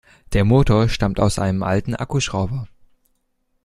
[0.33, 2.67] Der Motor stammt aus einem alten Akkuschrauber.